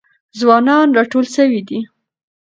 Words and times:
ځوانان 0.39 0.87
راټول 0.97 1.25
سوي 1.35 1.61
دي. 1.67 1.79